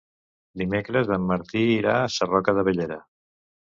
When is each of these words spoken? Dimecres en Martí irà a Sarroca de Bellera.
Dimecres 0.61 1.11
en 1.17 1.27
Martí 1.33 1.63
irà 1.75 1.93
a 2.01 2.09
Sarroca 2.17 2.57
de 2.61 2.65
Bellera. 2.71 2.99